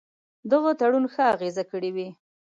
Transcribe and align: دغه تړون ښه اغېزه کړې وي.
دغه 0.51 0.71
تړون 0.79 1.05
ښه 1.13 1.23
اغېزه 1.33 1.63
کړې 1.71 1.89
وي. 1.95 2.09